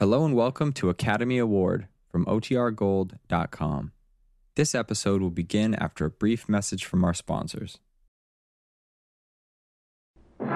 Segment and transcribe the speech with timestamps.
[0.00, 3.92] Hello and welcome to Academy Award from OTRGold.com.
[4.54, 7.80] This episode will begin after a brief message from our sponsors.
[10.38, 10.46] The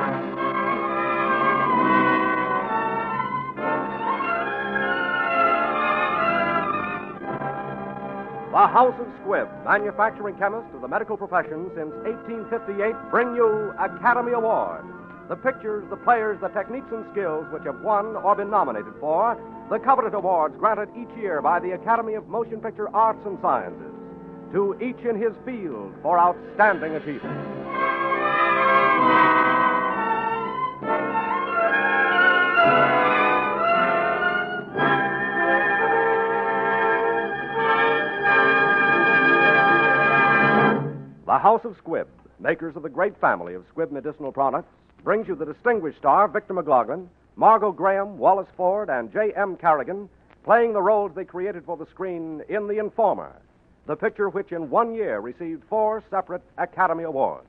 [8.54, 14.86] House of Squibb, manufacturing chemist of the medical profession since 1858, bring you Academy Award.
[15.28, 19.40] The pictures, the players, the techniques and skills which have won or been nominated for
[19.70, 23.94] the coveted awards granted each year by the Academy of Motion Picture Arts and Sciences
[24.52, 27.40] to each in his field for outstanding achievement.
[41.24, 42.06] The House of Squibb,
[42.38, 44.68] makers of the great family of Squibb medicinal products,
[45.04, 49.56] brings you the distinguished star, Victor McLaglen, Margot Graham, Wallace Ford, and J.M.
[49.56, 50.08] Kerrigan
[50.44, 53.36] playing the roles they created for the screen in The Informer,
[53.86, 57.46] the picture which in one year received four separate Academy Awards.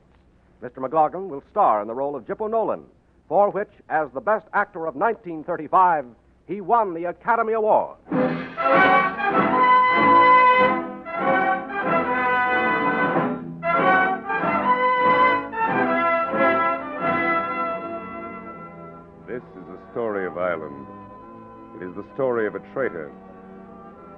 [0.62, 0.78] Mr.
[0.78, 2.84] McLaglen will star in the role of Gypo Nolan,
[3.30, 6.06] for which, as the best actor of 1935,
[6.48, 7.98] he won the Academy Award.
[20.56, 20.88] Ireland.
[21.76, 23.12] It is the story of a traitor.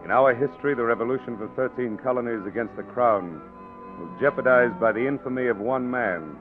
[0.05, 3.41] In our history, the revolution of the 13 colonies against the crown
[3.97, 6.37] was jeopardized by the infamy of one man.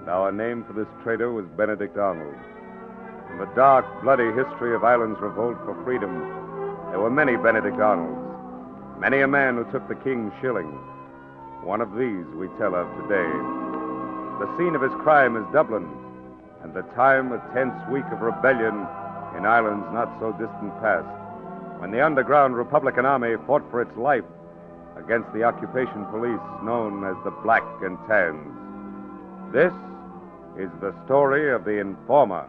[0.00, 2.36] And our name for this traitor was Benedict Arnold.
[3.32, 6.12] In the dark, bloody history of Ireland's revolt for freedom,
[6.90, 10.68] there were many Benedict Arnolds, many a man who took the king's shilling.
[11.64, 13.32] One of these we tell of today.
[14.44, 15.88] The scene of his crime is Dublin,
[16.62, 18.86] and the time a tense week of rebellion
[19.36, 21.06] in Ireland's not so distant past,
[21.80, 24.24] when the underground Republican Army fought for its life
[24.96, 28.46] against the occupation police known as the Black and Tans.
[29.52, 29.72] This
[30.56, 32.46] is the story of the Informer.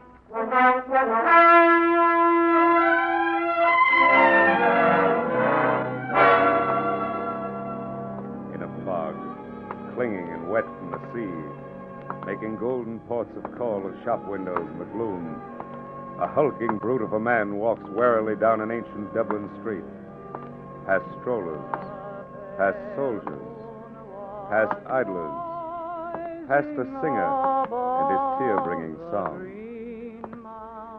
[8.53, 9.15] In a fog,
[9.95, 11.31] clinging and wet from the sea,
[12.25, 15.41] making golden ports of call of shop windows in the gloom,
[16.23, 19.83] a hulking brute of a man walks warily down an ancient Dublin street,
[20.85, 21.59] past strollers,
[22.55, 23.43] past soldiers,
[24.49, 25.35] past idlers,
[26.47, 27.27] past a singer
[27.67, 29.35] and his tear bringing song,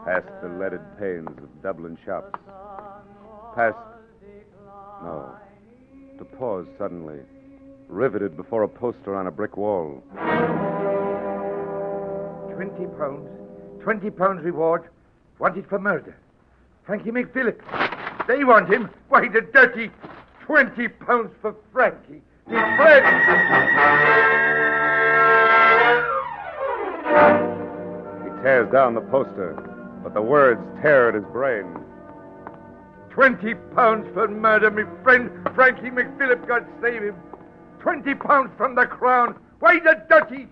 [0.04, 2.38] past the leaded panes of Dublin shops,
[3.56, 3.78] past.
[5.02, 5.34] No.
[6.18, 7.20] To pause suddenly,
[7.88, 10.02] riveted before a poster on a brick wall.
[12.52, 13.30] Twenty pounds.
[13.82, 14.90] Twenty pounds reward.
[15.38, 16.16] Wanted for murder.
[16.86, 18.26] Frankie McPhillips.
[18.26, 18.88] They want him.
[19.08, 19.90] Why, the dirty.
[20.44, 22.22] Twenty pounds for Frankie.
[22.46, 23.04] His friend.
[28.22, 29.54] He tears down the poster,
[30.02, 31.66] but the words tear at his brain.
[33.10, 35.30] Twenty pounds for murder, me friend.
[35.54, 37.16] Frankie McPhillips, God save him.
[37.80, 39.38] Twenty pounds from the crown.
[39.60, 40.48] Why, the dirty.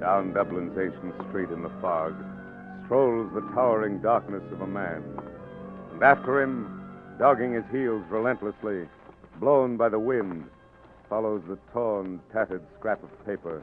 [0.00, 2.14] Down Dublin's ancient street in the fog
[2.86, 5.04] strolls the towering darkness of a man.
[5.92, 6.80] And after him,
[7.18, 8.88] dogging his heels relentlessly,
[9.38, 10.46] blown by the wind,
[11.10, 13.62] follows the torn, tattered scrap of paper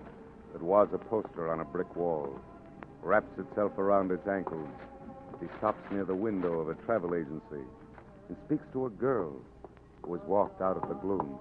[0.54, 2.40] that was a poster on a brick wall.
[3.02, 4.70] Wraps itself around its ankles.
[5.40, 7.66] He stops near the window of a travel agency
[8.28, 9.34] and speaks to a girl
[10.04, 11.40] who has walked out of the gloom.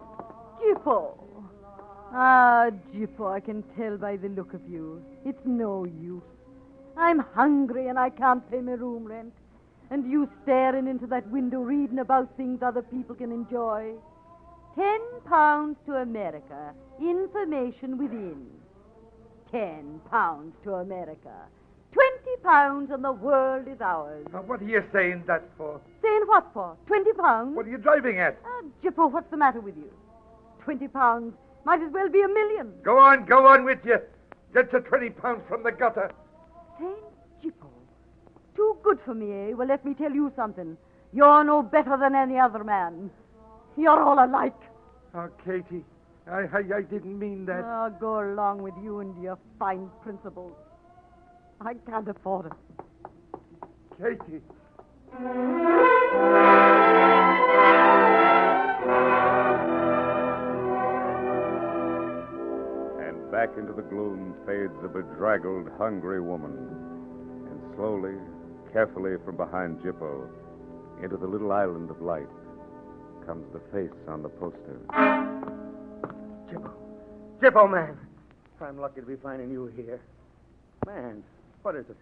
[0.62, 1.35] Gypo.
[2.12, 5.02] Ah, Gypo, I can tell by the look of you.
[5.24, 6.22] It's no use.
[6.96, 9.32] I'm hungry and I can't pay my room rent.
[9.90, 13.92] And you staring into that window reading about things other people can enjoy.
[14.74, 16.72] Ten pounds to America.
[17.00, 18.46] Information within.
[19.50, 21.34] Ten pounds to America.
[21.92, 24.26] Twenty pounds and the world is ours.
[24.32, 25.80] Now, what are you saying that for?
[26.02, 26.76] Saying what for?
[26.86, 27.56] Twenty pounds?
[27.56, 28.38] What are you driving at?
[28.44, 29.90] Ah, Gypo, what's the matter with you?
[30.62, 31.34] Twenty pounds
[31.66, 32.72] might as well be a million.
[32.84, 33.98] Go on, go on with you.
[34.54, 36.12] Get your twenty pounds from the gutter.
[36.78, 36.96] Saint
[37.42, 37.68] Gypo.
[38.54, 39.52] Too good for me, eh?
[39.52, 40.76] Well, let me tell you something.
[41.12, 43.10] You're no better than any other man.
[43.76, 44.54] You're all alike.
[45.14, 45.84] Oh, Katie,
[46.30, 47.64] I, I, I didn't mean that.
[47.64, 50.54] Oh, go along with you and your fine principles.
[51.60, 52.52] I can't afford it.
[53.98, 54.40] Katie.
[63.36, 66.56] Back into the gloom fades a bedraggled, hungry woman.
[67.50, 68.14] And slowly,
[68.72, 70.26] carefully from behind Gypo
[71.02, 72.30] into the little island of light
[73.26, 74.80] comes the face on the poster.
[76.50, 76.70] Gypo.
[77.42, 77.98] Gypo, man.
[78.62, 80.00] I'm lucky to be finding you here.
[80.86, 81.22] Man,
[81.60, 81.96] what is it?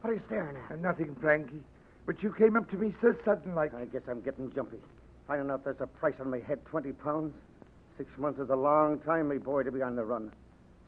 [0.00, 0.72] What are you staring at?
[0.72, 1.62] And nothing, Frankie.
[2.04, 3.72] But you came up to me so sudden like.
[3.74, 4.78] I guess I'm getting jumpy.
[5.28, 7.32] Finding out there's a price on my head, 20 pounds.
[7.96, 10.32] Six months is a long time, me boy, to be on the run.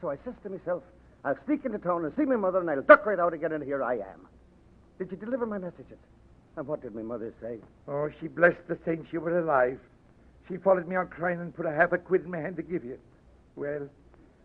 [0.01, 0.83] So I says to myself,
[1.23, 3.63] I'll sneak into town and see my mother, and I'll duck right out again, and
[3.63, 4.27] here I am.
[4.99, 5.97] Did you deliver my messages?
[6.55, 7.57] And what did my mother say?
[7.87, 9.79] Oh, she blessed the saints you were alive.
[10.47, 12.63] She followed me out crying and put a half a quid in my hand to
[12.63, 12.97] give you.
[13.55, 13.89] Well,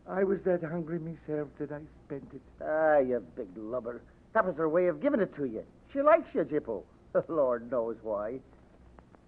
[0.09, 2.43] I was that hungry myself that I spent it.
[2.63, 4.03] Ah, you big lubber.
[4.35, 5.63] That was her way of giving it to you.
[5.93, 6.83] She likes you, Gypo.
[7.13, 8.41] The Lord knows why.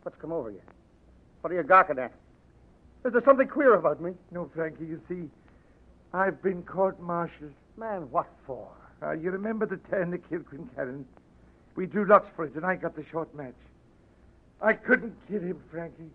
[0.02, 0.60] What's come over you?
[1.42, 2.12] What are you gawking at?
[3.04, 4.12] Is there something queer about me?
[4.30, 5.28] No, Frankie, you see,
[6.14, 7.50] I've been court-martialed.
[7.76, 8.68] Man, what for?
[9.02, 11.04] Uh, you remember the turn that killed Quincannon?
[11.74, 13.56] We drew lots for it, and I got the short match.
[14.62, 16.12] I couldn't kill him, Frankie.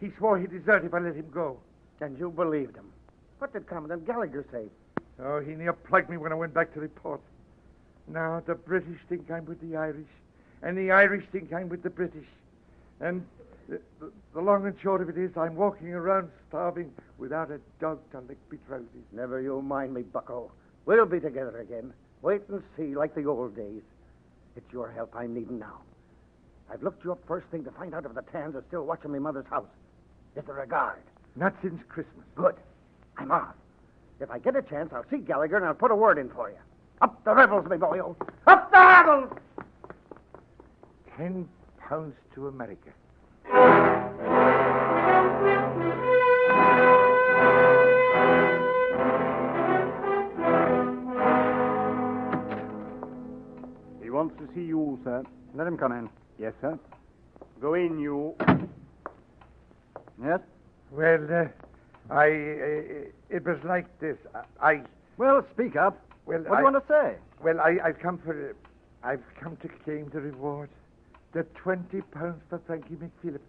[0.00, 1.58] He swore he'd desert if I let him go.
[2.00, 2.92] And you believed him.
[3.40, 4.66] What did Commandant Gallagher say?
[5.20, 7.20] Oh, he near plugged me when I went back to report.
[8.06, 10.06] Now the British think I'm with the Irish,
[10.62, 12.28] and the Irish think I'm with the British.
[13.00, 13.26] And
[13.68, 17.60] the, the, the long and short of it is, I'm walking around starving without a
[17.80, 18.86] dog to lick me trousers.
[19.12, 20.50] Never you mind me, bucko.
[20.84, 21.92] We'll be together again.
[22.22, 23.82] Wait and see, like the old days.
[24.56, 25.80] It's your help I'm needing now.
[26.72, 29.12] I've looked you up first thing to find out if the Tans are still watching
[29.12, 29.68] my mother's house.
[30.36, 31.02] Is there a guard?
[31.36, 32.24] Not since Christmas.
[32.34, 32.56] Good.
[33.18, 33.54] I'm off.
[34.20, 36.48] If I get a chance, I'll see Gallagher and I'll put a word in for
[36.48, 36.56] you.
[37.02, 38.00] Up the rebels, me boy.
[38.46, 39.38] Up the rebels!
[41.16, 41.48] Ten
[41.78, 42.90] pounds to America.
[54.26, 55.22] Wants to see you, sir.
[55.54, 56.08] Let him come in.
[56.38, 56.78] Yes, sir.
[57.60, 58.34] Go in, you.
[60.22, 60.40] Yes?
[60.90, 62.26] Well, uh, I.
[62.26, 64.16] Uh, it was like this.
[64.34, 64.70] I.
[64.70, 64.82] I
[65.16, 66.00] Well, speak up.
[66.26, 67.16] well, What do you want to say?
[67.42, 68.54] Well, I, I've come for.
[69.02, 70.70] I've come to claim the reward.
[71.32, 73.40] The twenty pounds for Frankie McPhillips.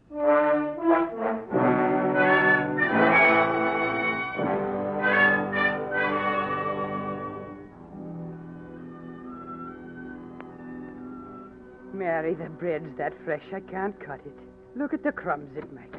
[11.98, 14.38] Mary, the bread's that fresh I can't cut it.
[14.76, 15.98] Look at the crumbs it makes.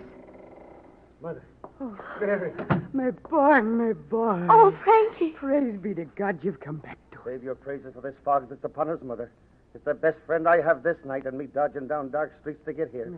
[1.21, 1.43] Mother.
[1.81, 2.53] Oh, Mary.
[2.93, 4.47] my boy, my boy.
[4.49, 5.35] Oh, Frankie.
[5.37, 7.25] Praise be to God you've come back to us.
[7.27, 9.33] Save your praises for this fog that's upon us, Mother.
[9.75, 12.73] It's the best friend I have this night, and me dodging down dark streets to
[12.73, 13.13] get here.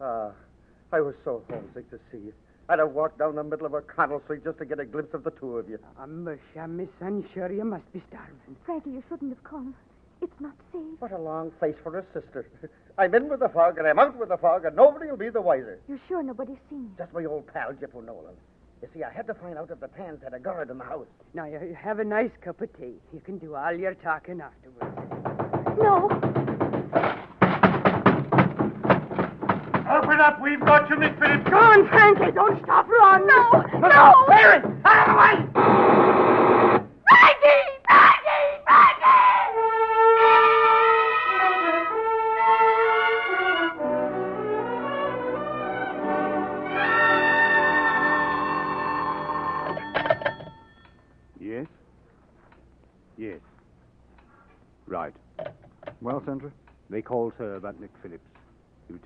[0.00, 0.32] Ah,
[0.92, 2.32] I was so homesick to see you.
[2.68, 5.22] I'd have walked down the middle of O'Connell Street just to get a glimpse of
[5.22, 5.78] the two of you.
[5.98, 8.56] Ah, musha, Miss Son, sure you must be starving.
[8.64, 9.74] Frankie, you shouldn't have come.
[10.22, 10.82] It's not safe.
[10.98, 12.48] What a long face for a sister.
[12.98, 15.28] I'm in with the fog, and I'm out with the fog, and nobody will be
[15.28, 15.78] the wiser.
[15.88, 16.90] You're sure nobody's seen you?
[16.98, 18.34] Just my old pal, Gypo Nolan.
[18.82, 20.84] You see, I had to find out if the Tans had a guard in the
[20.84, 21.06] house.
[21.34, 22.94] Now, you you have a nice cup of tea.
[23.12, 24.96] You can do all your talking afterwards.
[25.78, 26.08] No.
[29.88, 30.40] Open up!
[30.42, 31.50] We've got you, McPhillips.
[31.50, 32.32] Go on, Frankie.
[32.32, 32.88] Don't stop.
[32.88, 33.26] Run.
[33.26, 33.64] No.
[33.88, 34.26] No.
[34.28, 34.75] Mary!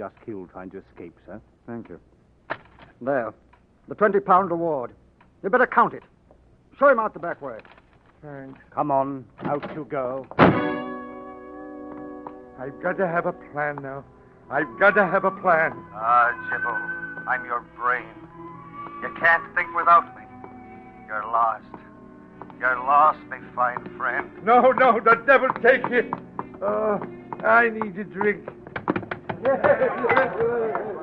[0.00, 1.38] Just killed trying to escape, sir.
[1.66, 2.00] Thank you.
[3.02, 3.34] There.
[3.86, 4.92] The 20 pound reward.
[5.42, 6.02] You better count it.
[6.78, 7.58] Show him out the back way.
[8.22, 8.58] Thanks.
[8.70, 10.26] Come on, out you go.
[12.58, 14.02] I've got to have a plan now.
[14.48, 15.72] I've got to have a plan.
[15.92, 18.08] Ah, Gypo, I'm your brain.
[19.02, 20.22] You can't think without me.
[21.08, 21.66] You're lost.
[22.58, 24.30] You're lost, me fine friend.
[24.44, 26.10] No, no, the devil take you.
[26.62, 26.98] Oh,
[27.44, 28.48] I need a drink.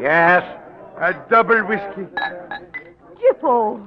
[0.00, 0.44] Yes?
[1.00, 2.06] A double whiskey.
[3.18, 3.80] Gypo.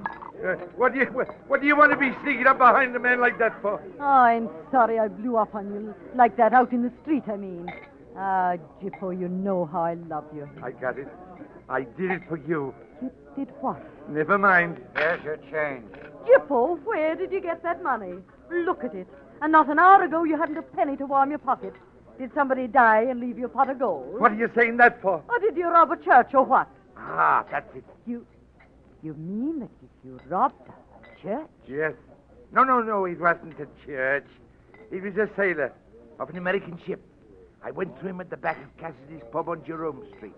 [0.44, 3.00] Uh, what do you what, what do you want to be sneaking up behind a
[3.00, 3.82] man like that for?
[4.00, 7.38] Oh, I'm sorry I blew up on you like that out in the street, I
[7.38, 7.72] mean.
[8.18, 10.50] Ah, Gypo, you know how I love you.
[10.62, 11.08] I got it.
[11.70, 12.74] I did it for you.
[13.02, 13.82] You did what?
[14.10, 14.82] Never mind.
[14.96, 15.86] There's your change.
[16.26, 18.16] Gypo, where did you get that money?
[18.50, 19.08] Look at it.
[19.42, 21.74] And not an hour ago you hadn't a penny to warm your pocket.
[22.20, 24.20] Did somebody die and leave you a pot of gold?
[24.20, 25.24] What are you saying that for?
[25.28, 26.68] Or did you rob a church or what?
[26.98, 27.84] Ah, that's it.
[28.06, 28.26] You
[29.02, 29.70] you mean that
[30.06, 31.48] you robbed a church?
[31.68, 31.94] Yes.
[32.52, 34.28] No, no, no, it wasn't a church.
[34.92, 35.74] It was a sailor.
[36.20, 37.02] of an American ship.
[37.64, 40.36] I went to him at the back of Cassidy's pub on Jerome Street.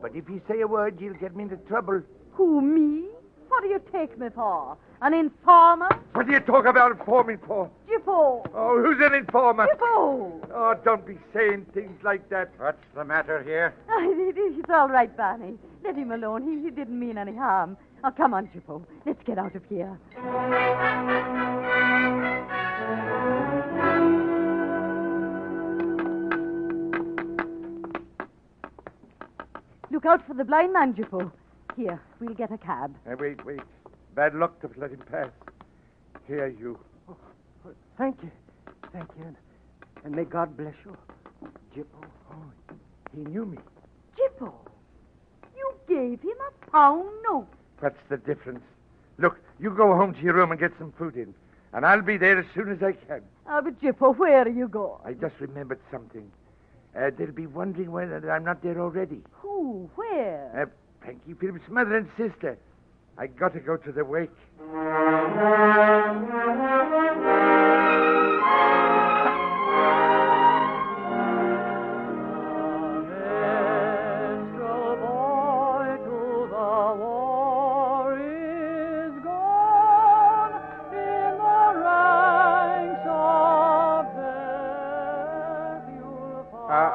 [0.00, 2.02] But if you say a word, you'll get me into trouble.
[2.34, 3.08] Who, me?
[3.52, 4.78] What do you take me for?
[5.02, 5.90] An informer?
[6.14, 7.68] What do you talk about informing for?
[7.86, 8.46] Gypo!
[8.54, 9.66] Oh, who's an informer?
[9.66, 10.40] Gypo!
[10.54, 12.50] Oh, don't be saying things like that.
[12.56, 13.74] What's the matter here?
[13.90, 15.58] It- it- It's all right, Barney.
[15.84, 16.42] Let him alone.
[16.48, 17.76] He, he didn't mean any harm.
[18.02, 18.86] Oh, come on, Gypo.
[19.04, 19.98] Let's get out of here.
[29.90, 31.30] Look out for the blind man, Gypo.
[31.76, 32.94] Here, we'll get a cab.
[33.06, 33.60] Uh, wait, wait.
[34.14, 35.30] Bad luck to let him pass.
[36.26, 36.78] Here, you.
[37.96, 38.30] Thank you.
[38.92, 39.24] Thank you.
[39.24, 39.36] And,
[40.04, 40.96] and may God bless you.
[41.74, 42.04] Gypo.
[42.30, 42.74] Oh,
[43.14, 43.58] he knew me.
[44.18, 44.52] Gypo,
[45.56, 47.48] you gave him a pound note.
[47.80, 48.62] What's the difference?
[49.18, 51.34] Look, you go home to your room and get some food in.
[51.72, 53.22] And I'll be there as soon as I can.
[53.46, 55.00] Ah, but Gypo, where are you going?
[55.04, 56.30] I just remembered something.
[56.94, 59.22] Uh, they'll be wondering whether I'm not there already.
[59.40, 59.90] Who?
[59.94, 60.50] Where?
[60.54, 60.66] Uh,
[61.02, 62.56] Frankie Phillips' mother and sister.
[63.18, 64.30] I got to go to the wake.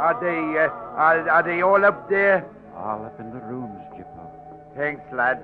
[0.08, 2.46] Are they uh, are, are they all up there?
[4.78, 5.42] Thanks, lad.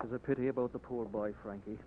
[0.00, 1.78] Tis a pity about the poor boy, Frankie.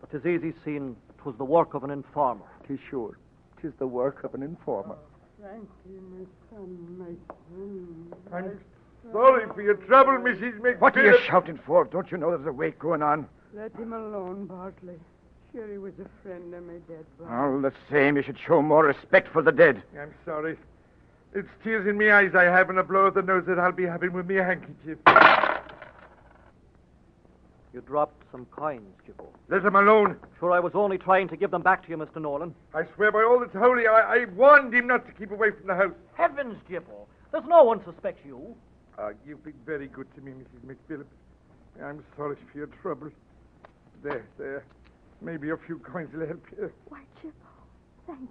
[0.00, 2.46] But 'tis easy seeing 'twas the work of an informer.
[2.66, 3.16] Tis sure.
[3.62, 4.96] Tis the work of an informer.
[5.40, 7.14] Frankie, my son, my
[7.48, 8.12] son.
[8.32, 8.60] I'm
[9.12, 10.58] sorry for your trouble, Mrs.
[10.58, 10.80] McPhillips.
[10.80, 11.84] What are you shouting for?
[11.84, 13.28] Don't you know there's a wake going on?
[13.54, 14.98] Let him alone, Bartley.
[15.52, 17.34] Sure, he was a friend of my dead brother.
[17.34, 19.82] All the same, you should show more respect for the dead.
[20.00, 20.56] I'm sorry.
[21.34, 23.72] It's tears in my eyes I have and a blow at the nose that I'll
[23.72, 24.98] be having with me handkerchief.
[27.72, 29.26] You dropped some coins, Gypo.
[29.48, 30.16] Let him alone.
[30.38, 32.20] Sure, I was only trying to give them back to you, Mr.
[32.20, 32.54] Nolan.
[32.74, 35.68] I swear by all that's holy, I, I warned him not to keep away from
[35.68, 35.92] the house.
[36.14, 37.06] Heavens, Gypo.
[37.30, 38.56] There's no one suspects you.
[38.98, 40.74] Uh, you've been very good to me, Mrs.
[40.76, 41.84] McPhillips.
[41.84, 43.10] I'm sorry for your trouble.
[44.02, 44.64] There, there.
[45.22, 46.72] Maybe a few coins will help you.
[46.88, 47.32] Why, Gypo,
[48.06, 48.28] thank you.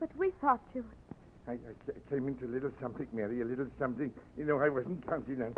[0.00, 0.84] But we thought you...
[1.46, 1.56] I, I
[2.10, 4.12] came into a little something, Mary, a little something.
[4.36, 5.54] You know, I wasn't counting on.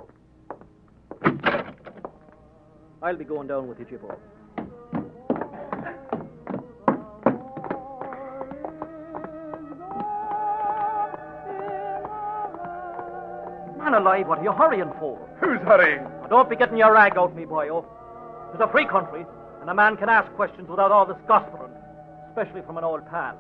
[3.03, 4.17] I'll be going down with you, Gypo.
[13.79, 15.19] Man alive, what are you hurrying for?
[15.41, 16.03] Who's hurrying?
[16.03, 17.85] Now, don't be getting your rag out, me boyo.
[17.85, 18.51] Oh.
[18.53, 19.25] It's a free country,
[19.67, 21.75] and a man can ask questions without all this gossiping,
[22.29, 23.37] especially from an old pal.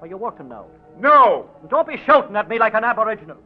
[0.00, 0.66] Are you working now?
[1.00, 1.50] No!
[1.60, 3.38] And don't be shouting at me like an aboriginal.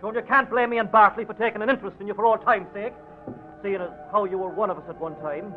[0.00, 2.38] Sure, you can't blame me and Bartley for taking an interest in you for all
[2.38, 2.92] time's sake,
[3.64, 5.52] seeing as how you were one of us at one time.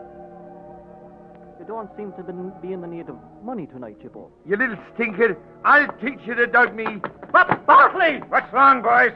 [1.59, 2.23] You don't seem to
[2.59, 4.31] be in the need of money tonight, Gypo.
[4.47, 5.37] You little stinker.
[5.63, 6.85] I'll teach you to dog me.
[7.31, 8.17] But Bartley!
[8.29, 9.11] What's wrong, boys?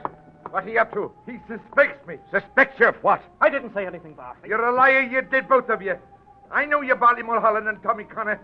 [0.54, 1.12] What are you up to?
[1.26, 2.18] He suspects me.
[2.32, 3.24] Suspects you of what?
[3.42, 4.50] I didn't say anything, Bartley.
[4.50, 5.96] You're a liar, you did, both of you.
[6.52, 8.40] I know you, Bartley Mulholland and Tommy Connor.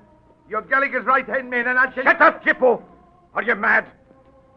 [0.50, 2.82] You're Gallagher's right-hand man, and I'll tell Shut up, Gypo!
[3.36, 3.86] Are you mad?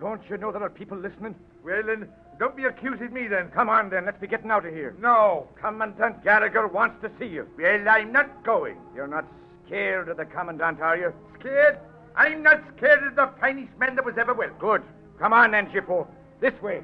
[0.00, 1.34] Don't you know there are people listening?
[1.62, 3.50] Well, then, don't be accusing me, then.
[3.50, 4.06] Come on, then.
[4.06, 4.96] Let's be getting out of here.
[4.98, 5.46] No.
[5.60, 7.46] Commandant Gallagher wants to see you.
[7.58, 8.78] Well, I'm not going.
[8.94, 9.26] You're not
[9.66, 11.12] scared of the Commandant, are you?
[11.38, 11.80] Scared?
[12.16, 14.52] I'm not scared of the finest man that was ever well.
[14.58, 14.82] Good.
[15.18, 16.06] Come on, then, Gypo.
[16.40, 16.82] This way.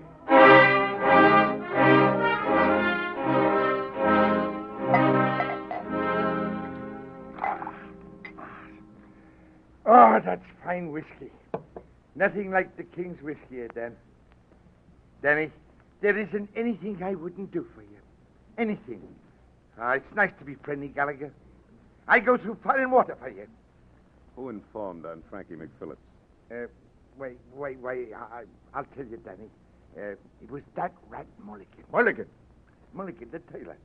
[9.90, 11.30] Oh, that's fine whiskey.
[12.14, 13.96] Nothing like the King's whiskey, eh, Dan?
[15.22, 15.50] Danny,
[16.02, 17.98] there isn't anything I wouldn't do for you.
[18.58, 19.00] Anything.
[19.80, 21.32] Ah, it's nice to be friendly, Gallagher.
[22.06, 23.46] I go through fire and water for you.
[24.36, 25.96] Who informed on Frankie McPhillips?
[26.50, 26.66] Uh,
[27.16, 28.08] wait, wait, wait.
[28.12, 28.42] I,
[28.74, 29.48] I'll tell you, Danny.
[29.96, 31.84] Uh, it was that rat Mulligan.
[31.92, 32.26] Mulligan?
[32.94, 33.76] Mulligan, the tailor.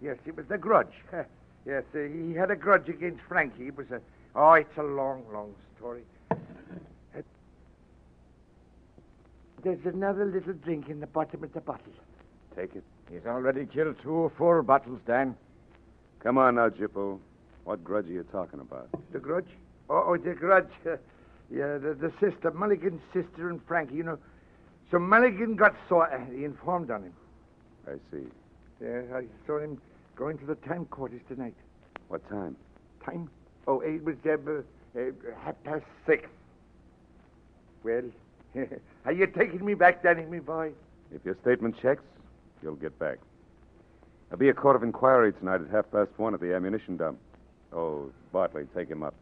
[0.00, 0.92] Yes, it was the grudge.
[1.66, 3.68] yes, uh, he had a grudge against Frankie.
[3.68, 4.00] It was a.
[4.34, 6.02] Oh, it's a long, long story.
[6.30, 6.36] Uh,
[9.62, 11.92] there's another little drink in the bottom of the bottle.
[12.56, 12.84] Take it.
[13.10, 15.36] He's already killed two or four battles, Dan.
[16.20, 17.18] Come on now, Gypo.
[17.64, 18.88] What grudge are you talking about?
[19.12, 19.48] The grudge?
[19.88, 20.70] Oh, oh the grudge.
[20.84, 20.96] Uh,
[21.50, 24.18] yeah, the, the sister, Mulligan's sister and Frankie, you know.
[24.92, 26.12] So Mulligan got sore.
[26.12, 27.14] Uh, he informed on him.
[27.88, 28.26] I see.
[28.80, 29.80] Yes, I saw him
[30.14, 31.54] going to the time quarters tonight.
[32.08, 32.56] What time?
[33.04, 33.30] Time?
[33.66, 34.32] Oh, it was uh,
[35.00, 35.02] uh,
[35.42, 36.28] half past six.
[37.82, 38.02] Well,
[39.06, 40.72] are you taking me back, Danny, me boy?
[41.10, 42.02] If your statement checks,
[42.62, 43.18] you'll get back.
[44.28, 47.18] There'll be a court of inquiry tonight at half past one at the ammunition dump.
[47.72, 49.14] Oh, Bartley, take him up.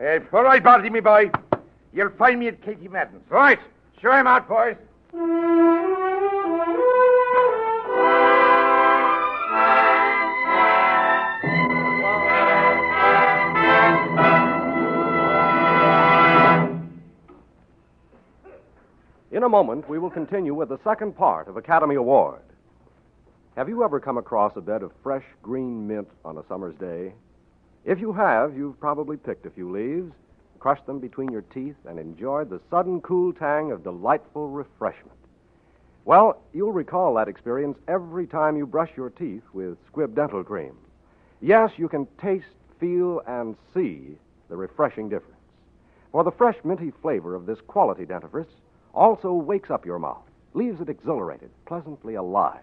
[0.00, 1.30] Uh, all right, Bartley, me boy.
[1.92, 3.30] You'll find me at Katie Madden's.
[3.30, 3.58] Right.
[4.00, 4.76] Show him out, boys.
[19.32, 22.40] In a moment, we will continue with the second part of Academy Award.
[23.56, 27.12] Have you ever come across a bed of fresh green mint on a summer's day?
[27.84, 30.12] If you have, you've probably picked a few leaves,
[30.58, 35.18] crushed them between your teeth, and enjoyed the sudden cool tang of delightful refreshment.
[36.04, 40.74] Well, you'll recall that experience every time you brush your teeth with Squibb Dental Cream.
[41.40, 42.46] Yes, you can taste,
[42.80, 44.16] feel, and see
[44.48, 45.34] the refreshing difference.
[46.12, 48.46] For the fresh, minty flavor of this quality dentifrice
[48.94, 50.24] also wakes up your mouth,
[50.54, 52.60] leaves it exhilarated, pleasantly alive.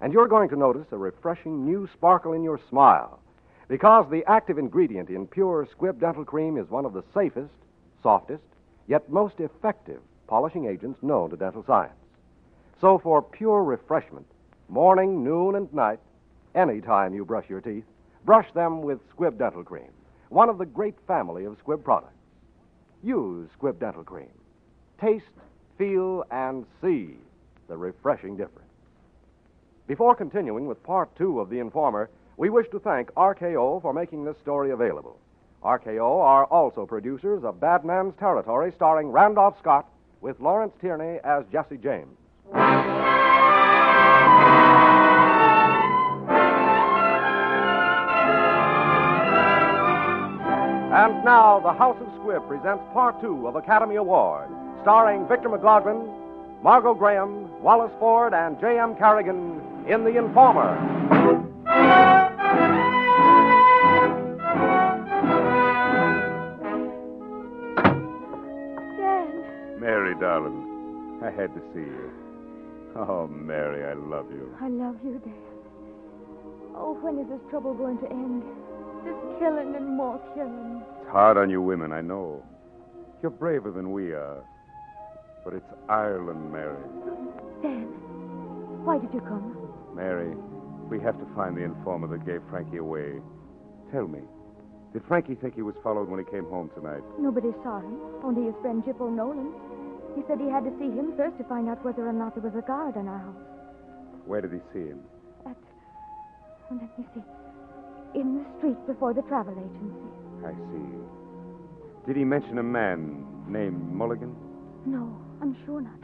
[0.00, 3.20] And you're going to notice a refreshing new sparkle in your smile
[3.68, 7.52] because the active ingredient in pure Squibb Dental Cream is one of the safest,
[8.02, 8.42] softest,
[8.86, 11.92] yet most effective polishing agents known to dental science.
[12.80, 14.26] So, for pure refreshment,
[14.68, 16.00] morning, noon, and night,
[16.54, 17.84] any time you brush your teeth,
[18.24, 19.90] brush them with Squibb Dental Cream,
[20.28, 22.12] one of the great family of Squibb products.
[23.02, 24.30] Use Squibb Dental Cream.
[25.00, 25.24] Taste,
[25.76, 27.14] feel, and see
[27.68, 28.68] the refreshing difference.
[29.86, 34.24] Before continuing with part two of The Informer, we wish to thank RKO for making
[34.24, 35.18] this story available.
[35.64, 39.90] RKO are also producers of Bad Man's Territory, starring Randolph Scott,
[40.20, 42.16] with Lawrence Tierney as Jesse James.
[50.94, 54.48] And now, the House of Squibb presents part two of Academy Award,
[54.82, 56.08] starring Victor McLaglen,
[56.62, 58.94] Margot Graham, Wallace Ford, and J.M.
[58.94, 61.17] Kerrigan in The Informer.
[70.08, 72.10] Mary, darling, I had to see you.
[72.96, 74.56] Oh, Mary, I love you.
[74.58, 75.34] I love you, Dan.
[76.74, 78.42] Oh, when is this trouble going to end?
[79.04, 80.82] This killing and more killing.
[81.02, 82.42] It's hard on you women, I know.
[83.20, 84.42] You're braver than we are.
[85.44, 86.80] But it's Ireland, Mary.
[87.60, 87.92] Dan,
[88.84, 89.56] why did you come?
[89.94, 90.34] Mary,
[90.88, 93.20] we have to find the informer that gave Frankie away.
[93.92, 94.20] Tell me,
[94.94, 97.02] did Frankie think he was followed when he came home tonight?
[97.20, 99.52] Nobody saw him, only his friend Gypo Nolan.
[100.18, 102.42] He said he had to see him first to find out whether or not there
[102.42, 103.36] was a guard in our house.
[104.26, 104.98] Where did he see him?
[105.46, 105.56] At,
[106.72, 107.22] oh, let me see,
[108.18, 110.10] in the street before the travel agency.
[110.44, 112.08] I see.
[112.08, 114.34] Did he mention a man named Mulligan?
[114.86, 116.02] No, I'm sure not.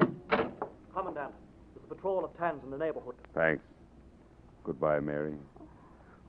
[0.94, 1.33] Commandant,
[1.74, 3.16] there's a patrol of tans in the neighborhood.
[3.35, 3.64] Thanks.
[4.62, 5.35] Goodbye, Mary.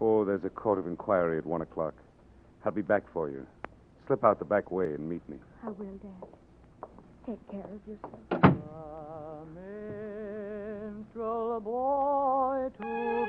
[0.01, 1.93] Oh, there's a court of inquiry at one o'clock.
[2.65, 3.45] I'll be back for you.
[4.07, 5.37] Slip out the back way and meet me.
[5.63, 6.29] I will, Dad.
[7.25, 8.21] Take care of yourself.
[8.31, 9.45] A
[10.85, 13.25] minstrel boy to the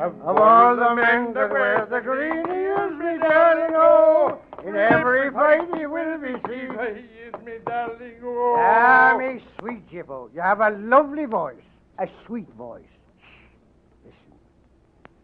[0.00, 4.38] Of all the men that wear the green, he is me darling, oh.
[4.66, 6.70] In every fight he will be seen.
[6.70, 8.56] He is me darling, oh.
[8.58, 10.30] Ah, me sweet Gypo.
[10.34, 11.56] You have a lovely voice.
[11.98, 12.82] A sweet voice.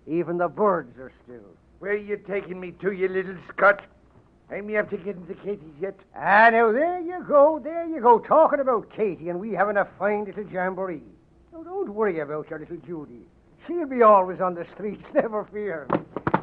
[0.06, 1.56] Even the birds are still.
[1.80, 3.82] Where are you taking me to, you little Scot?
[4.50, 5.98] I may have to get into Katie's yet.
[6.14, 9.88] Ah, now there you go, there you go, talking about Katie and we having a
[9.98, 11.02] fine little jamboree.
[11.52, 13.22] Now, don't worry about your little Judy.
[13.66, 15.88] She'll be always on the streets, never fear.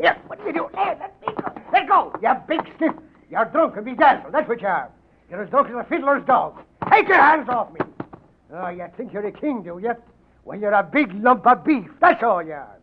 [0.01, 0.69] Here, what do you do?
[0.75, 1.61] Hey, let me go.
[1.71, 2.93] Let go, you big stiff.
[3.31, 4.91] You're drunk and bedazzled, that's what you are.
[5.29, 6.61] You're as drunk as a fiddler's dog.
[6.91, 7.79] Take your hands off me.
[8.53, 9.93] Oh, you think you're a king, do you?
[10.43, 12.77] Well, you're a big lump of beef, that's all you are.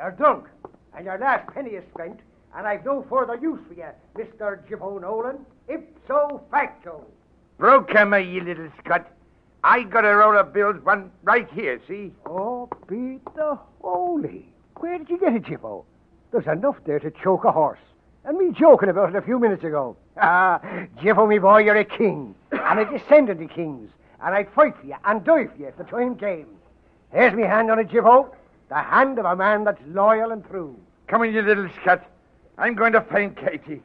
[0.00, 0.46] You're drunk,
[0.96, 2.20] and your last penny is spent,
[2.56, 3.84] and I've no further use for you,
[4.16, 4.66] Mr.
[4.66, 5.44] Gypo Nolan.
[5.68, 7.04] Ipso facto.
[7.58, 9.06] Broke am I, you little Scot.
[9.62, 12.14] I got a roll of bills, one right here, see?
[12.24, 14.46] Oh, beat the holy.
[14.76, 15.84] Where did you get it, Gypo?
[16.32, 17.80] There's enough there to choke a horse.
[18.24, 19.98] And me joking about it a few minutes ago.
[20.22, 20.60] Ah,
[20.98, 22.34] Gypo, me boy, you're a king.
[22.52, 23.90] and a descendant of kings.
[24.22, 26.46] And I'd fight for you and die for you if the time came.
[27.12, 28.30] Here's me hand on it, Gypo.
[28.70, 30.78] The hand of a man that's loyal and true.
[31.08, 32.06] Come on, you little Scot.
[32.56, 33.82] I'm going to find Katie.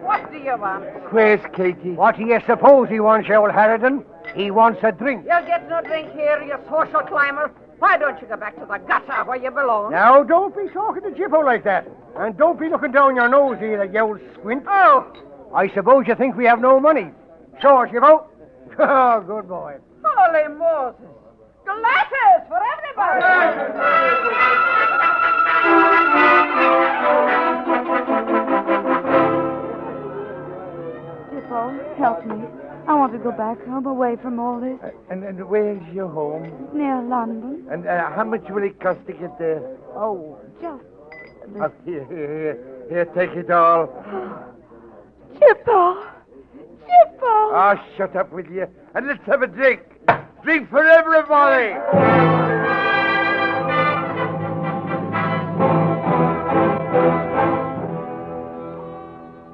[0.00, 1.12] What do you want?
[1.12, 1.90] Where's Katie?
[1.90, 4.04] What do you suppose he wants, old Harridan?
[4.36, 5.26] He wants a drink.
[5.28, 7.50] You'll get no drink here, you social climber.
[7.80, 9.90] Why don't you go back to the gutter where you belong?
[9.90, 11.88] Now, don't be talking to Gypo like that.
[12.16, 14.62] And don't be looking down your nose either, you old squint.
[14.68, 15.12] Oh,
[15.54, 17.10] I suppose you think we have no money.
[17.62, 18.26] Sure, Gypo.
[18.76, 19.76] Oh, good boy.
[20.02, 21.00] holy Moses.
[21.64, 23.20] Glasses for everybody.
[31.30, 32.44] Gypo, help me.
[32.88, 34.76] I want to go back home, away from all this.
[35.08, 36.68] And, and where's your home?
[36.74, 37.64] Near London.
[37.70, 39.62] And uh, how much will it cost to get there?
[39.94, 40.82] Oh, just.
[41.60, 42.86] Oh, here, here, here.
[42.88, 44.42] Here, take it all.
[45.40, 46.06] Gypo!
[46.86, 47.50] Gypo!
[47.52, 48.66] Ah, shut up with you.
[48.94, 49.80] And let's have a drink.
[50.42, 51.74] Drink for everybody.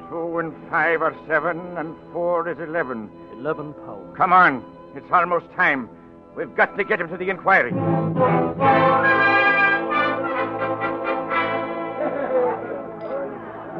[0.08, 3.10] Two and five are seven, and four is eleven.
[3.32, 4.16] Eleven pounds.
[4.16, 4.64] Come on.
[4.94, 5.88] It's almost time.
[6.36, 7.72] We've got to get him to the inquiry.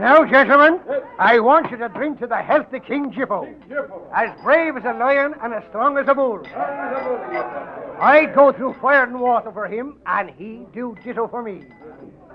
[0.01, 0.81] Now, gentlemen,
[1.21, 3.47] I want you to drink to the health of King Gypo.
[4.11, 6.41] As brave as a lion and as strong as a bull.
[8.01, 11.67] I'd go through fire and water for him, and he'd do ditto for me.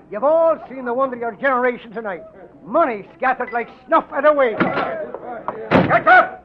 [0.08, 2.22] You've all seen the wonder of your generation tonight.
[2.62, 4.60] Money scattered like snuff at a wake.
[4.60, 6.44] Shut up!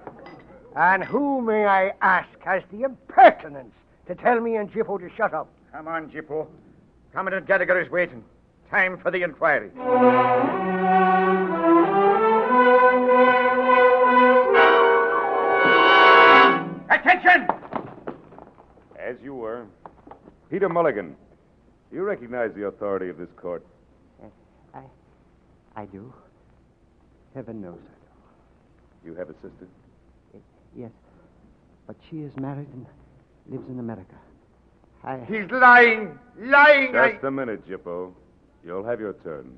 [0.76, 3.76] And who, may I ask, has the impertinence
[4.08, 5.48] to tell me and Gypo to shut up?
[5.72, 6.48] Come on, Gypo.
[7.14, 8.24] Commandant Gallagher is waiting.
[8.72, 9.70] Time for the inquiry.
[20.52, 21.16] Peter Mulligan,
[21.90, 23.66] do you recognize the authority of this court?
[24.76, 24.82] I,
[25.78, 26.14] I do.
[27.34, 29.12] Heaven knows I do.
[29.12, 29.66] You have a sister?
[30.34, 30.42] do.
[30.76, 30.92] Yes,
[31.88, 32.86] but she is married and
[33.48, 34.16] lives in America.
[35.06, 35.20] I.
[35.20, 36.20] He's lying!
[36.38, 36.98] Lying!
[36.98, 37.14] I...
[37.14, 38.12] Just a minute, Gypo.
[38.66, 39.58] You'll have your turn.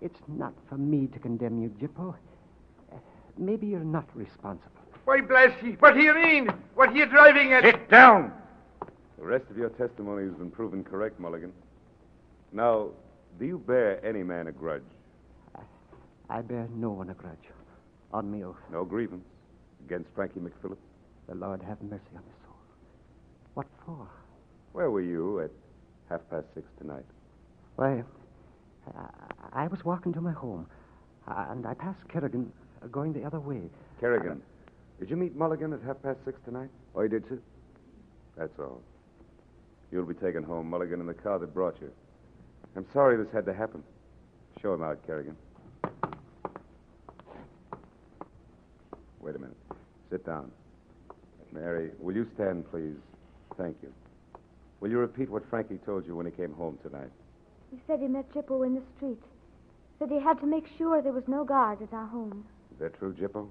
[0.00, 2.14] It's not for me to condemn you, Gypo.
[2.92, 2.96] Uh,
[3.36, 4.70] Maybe you're not responsible.
[5.04, 6.48] Why, bless ye, what do you mean?
[6.76, 7.64] What are you driving at?
[7.64, 8.32] Sit down!
[9.18, 11.52] The rest of your testimony has been proven correct, Mulligan.
[12.52, 12.90] Now,
[13.38, 14.82] do you bear any man a grudge?
[16.30, 17.36] I bear no one a grudge.
[18.12, 18.56] On me oath.
[18.72, 19.24] No grievance
[19.86, 20.76] against Frankie McPhillips?
[21.28, 22.56] The Lord have mercy on his soul.
[23.54, 24.08] What for?
[24.72, 25.50] Where were you at
[26.08, 27.04] half past six tonight?
[27.76, 28.02] Why,
[28.96, 30.66] I, I was walking to my home,
[31.26, 33.62] and I passed Kerrigan uh, going the other way.
[34.00, 34.42] Kerrigan.
[35.00, 36.70] Did you meet Mulligan at half past six tonight?
[36.94, 37.38] Oh, you did, sir?
[38.36, 38.80] That's all.
[39.94, 41.88] You'll be taken home, Mulligan, in the car that brought you.
[42.74, 43.80] I'm sorry this had to happen.
[44.60, 45.36] Show him out, Kerrigan.
[49.20, 49.56] Wait a minute.
[50.10, 50.50] Sit down.
[51.52, 52.96] Mary, will you stand, please?
[53.56, 53.92] Thank you.
[54.80, 57.12] Will you repeat what Frankie told you when he came home tonight?
[57.70, 59.22] He said he met Gypo in the street.
[60.00, 62.44] Said he had to make sure there was no guard at our home.
[62.72, 63.46] Is that true, Gypo?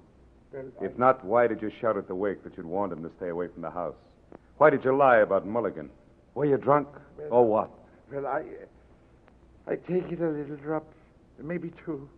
[0.82, 3.30] If not, why did you shout at the wake that you'd warned him to stay
[3.30, 3.96] away from the house?
[4.58, 5.90] Why did you lie about Mulligan?
[6.36, 6.88] Were you drunk?
[7.30, 7.70] Or what?
[8.12, 8.40] Well, I.
[8.40, 8.44] Uh,
[9.66, 10.86] I take it a little drop,
[11.42, 12.10] maybe two.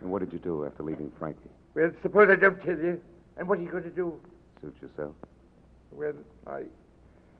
[0.00, 1.50] And what did you do after leaving Frankie?
[1.74, 3.00] Well, suppose I don't tell you.
[3.36, 4.18] And what are you going to do?
[4.60, 5.14] Suit yourself.
[5.92, 6.14] Well,
[6.46, 6.62] I.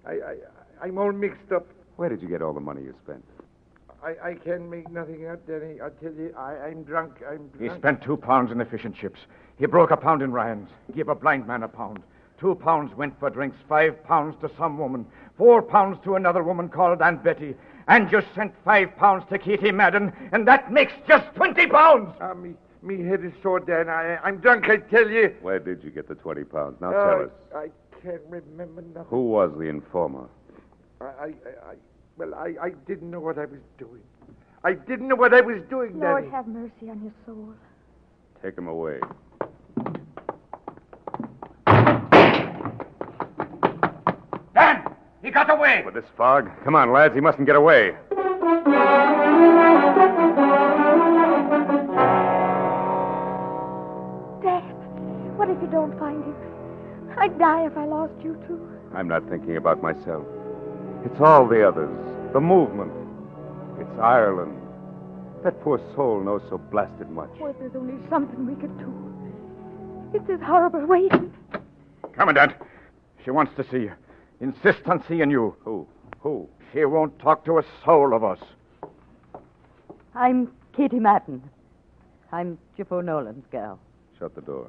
[0.06, 0.12] I.
[0.12, 0.34] I
[0.82, 1.66] I'm all mixed up.
[1.96, 3.24] Where did you get all the money you spent?
[4.04, 5.80] I, I can make nothing out, Denny.
[5.80, 7.22] I tell you, I, I'm drunk.
[7.28, 9.20] I'm He spent two pounds in the fish and chips.
[9.58, 10.68] He broke a pound in Ryan's.
[10.94, 12.02] Gave a blind man a pound.
[12.38, 13.56] Two pounds went for drinks.
[13.68, 15.06] Five pounds to some woman.
[15.38, 17.54] Four pounds to another woman called Aunt Betty.
[17.88, 22.14] And you sent five pounds to Katie Madden, and that makes just twenty pounds.
[22.20, 23.88] Ah, me, me head is sore, Dan.
[23.88, 25.34] I, I'm drunk, I tell you.
[25.40, 26.80] Where did you get the 20 pounds?
[26.80, 27.30] Now Uh, tell us.
[27.54, 27.70] I
[28.02, 29.08] can't remember nothing.
[29.08, 30.28] Who was the informer?
[31.00, 31.28] I, I, I,
[31.70, 31.74] I
[32.16, 34.02] well, I, I didn't know what I was doing.
[34.64, 36.34] I didn't know what I was doing, Lord Danny.
[36.34, 37.54] have mercy on your soul.
[38.42, 38.98] Take him away.
[45.36, 45.82] Got away!
[45.84, 46.50] With this fog?
[46.64, 47.14] Come on, lads.
[47.14, 47.92] He mustn't get away.
[54.42, 54.62] Dad,
[55.36, 56.34] what if you don't find him?
[57.18, 58.60] I'd die if I lost you too.
[58.94, 60.24] I'm not thinking about myself.
[61.04, 61.90] It's all the others.
[62.32, 62.92] The movement.
[63.80, 64.56] It's Ireland.
[65.44, 67.30] That poor soul knows so blasted much.
[67.40, 68.92] Oh, if there's only something we could do.
[70.14, 71.32] It's this horrible waiting.
[72.14, 72.52] Commandant,
[73.24, 73.92] She wants to see you.
[74.40, 75.56] Insists on seeing you.
[75.64, 75.86] Who?
[76.20, 76.48] Who?
[76.72, 78.38] She won't talk to a soul of us.
[80.14, 81.42] I'm Katie Madden.
[82.32, 83.78] I'm Gypo Nolan's girl.
[84.18, 84.68] Shut the door.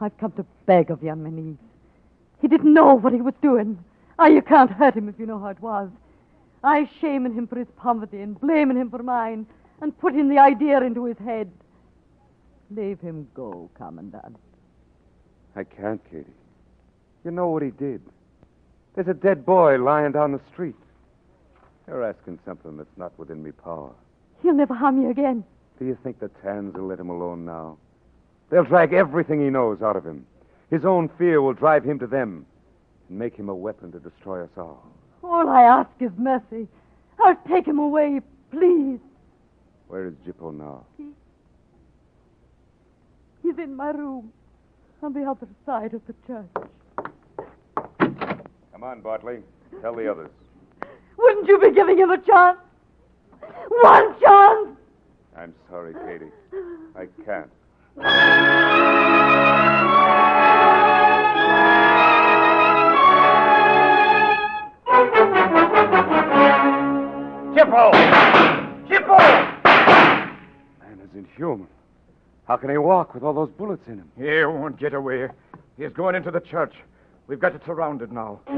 [0.00, 1.56] I've come to beg of you on my knees.
[2.40, 3.82] He didn't know what he was doing.
[4.18, 5.88] Ah, you can't hurt him if you know how it was.
[6.62, 9.46] I shaming him for his poverty and blaming him for mine
[9.80, 11.50] and putting the idea into his head.
[12.70, 14.36] Leave him go, Commandant.
[15.54, 16.26] I can't, Katie.
[17.24, 18.02] You know what he did.
[18.96, 20.74] There's a dead boy lying down the street.
[21.86, 23.92] You're asking something that's not within me power.
[24.42, 25.44] He'll never harm you again.
[25.78, 27.76] Do you think the Tans will let him alone now?
[28.50, 30.26] They'll drag everything he knows out of him.
[30.70, 32.46] His own fear will drive him to them
[33.08, 34.82] and make him a weapon to destroy us all.
[35.22, 36.66] All I ask is mercy.
[37.20, 38.98] I'll take him away, please.
[39.88, 40.86] Where is Gypo now?
[40.96, 41.08] He...
[43.42, 44.32] He's in my room
[45.02, 46.68] on the other side of the church.
[48.76, 49.38] Come on, Bartley.
[49.80, 50.28] Tell the others.
[51.16, 52.58] Wouldn't you be giving him a chance?
[53.70, 54.76] One chance!
[55.34, 56.30] I'm sorry, Katie.
[56.94, 57.50] I can't.
[67.56, 67.92] Gypo!
[68.90, 69.18] Gypo!
[70.82, 71.66] Man is inhuman.
[72.46, 74.10] How can he walk with all those bullets in him?
[74.18, 75.28] He won't get away.
[75.78, 76.74] He's going into the church.
[77.28, 78.40] We've got it surrounded now.
[78.46, 78.56] Good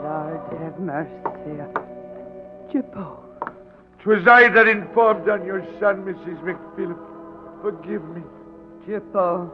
[0.00, 1.60] Lord, have mercy.
[2.72, 3.18] Gypo.
[4.00, 6.40] Twas I that informed on your son, Mrs.
[6.44, 6.98] McPhilip.
[7.62, 8.22] Forgive me.
[8.86, 9.50] Gypo.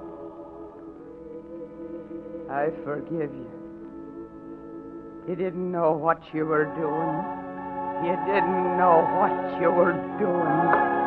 [2.51, 3.60] I forgive you.
[5.29, 7.41] You didn't know what you were doing.
[8.05, 11.01] You didn't know what you were doing.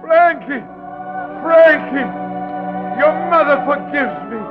[0.00, 0.64] Frankie!
[1.42, 2.06] Frankie!
[3.00, 4.43] Your mother forgives me.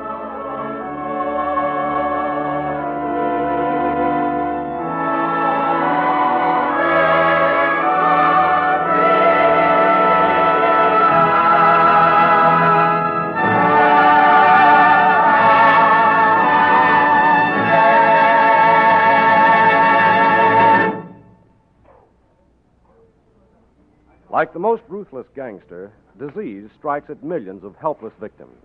[25.04, 28.56] Ruthless gangster, disease strikes at millions of helpless victims.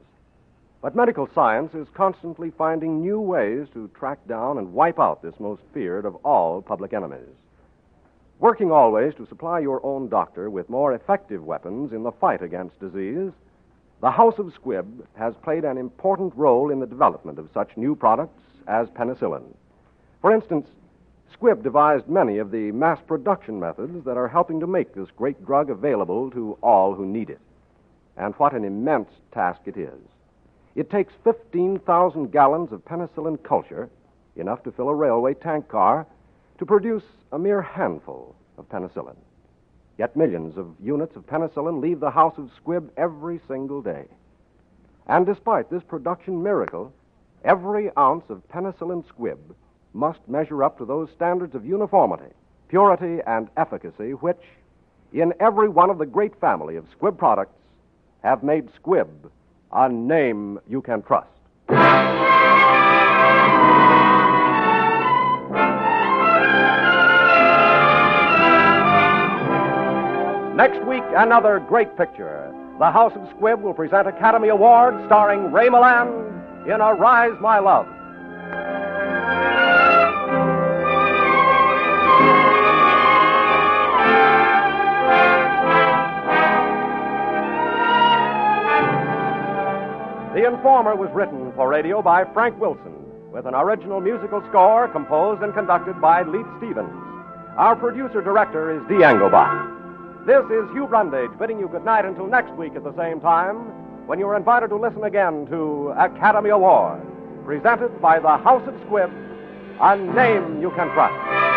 [0.81, 5.35] But medical science is constantly finding new ways to track down and wipe out this
[5.40, 7.35] most feared of all public enemies.
[8.38, 12.79] Working always to supply your own doctor with more effective weapons in the fight against
[12.79, 13.33] disease,
[14.01, 17.96] the House of Squibb has played an important role in the development of such new
[17.96, 19.42] products as penicillin.
[20.20, 20.68] For instance,
[21.34, 25.44] Squibb devised many of the mass production methods that are helping to make this great
[25.44, 27.40] drug available to all who need it.
[28.16, 30.00] And what an immense task it is.
[30.74, 33.88] It takes 15,000 gallons of penicillin culture,
[34.36, 36.06] enough to fill a railway tank car,
[36.58, 39.16] to produce a mere handful of penicillin.
[39.98, 44.06] Yet millions of units of penicillin leave the house of Squibb every single day.
[45.06, 46.92] And despite this production miracle,
[47.44, 49.38] every ounce of penicillin Squibb
[49.94, 52.33] must measure up to those standards of uniformity,
[52.68, 54.42] purity, and efficacy which,
[55.12, 57.55] in every one of the great family of Squibb products,
[58.22, 59.09] have made Squibb
[59.72, 61.29] a name you can trust.
[70.57, 72.53] Next week, another great picture.
[72.79, 77.87] The House of Squibb will present Academy Award starring Ray Milland in Arise My Love.
[90.38, 92.94] The Informer was written for radio by Frank Wilson,
[93.33, 96.94] with an original musical score composed and conducted by Leith Stevens.
[97.57, 100.27] Our producer director is Dee Engelbach.
[100.27, 103.57] This is Hugh Brundage bidding you good night until next week at the same time,
[104.07, 107.03] when you are invited to listen again to Academy Award,
[107.44, 109.11] presented by the House of Squibb,
[109.81, 111.47] a name you can trust.